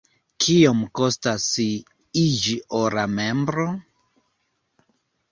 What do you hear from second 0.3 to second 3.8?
Kiom kostas iĝi ora membro?